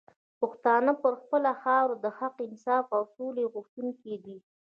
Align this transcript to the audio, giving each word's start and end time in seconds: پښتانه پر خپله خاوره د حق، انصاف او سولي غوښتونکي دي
پښتانه 0.41 0.91
پر 1.01 1.13
خپله 1.21 1.51
خاوره 1.61 1.95
د 2.03 2.05
حق، 2.17 2.35
انصاف 2.47 2.85
او 2.95 3.03
سولي 3.15 3.45
غوښتونکي 3.53 4.13
دي 4.25 4.37